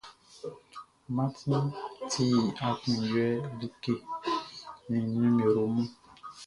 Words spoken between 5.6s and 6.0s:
mun.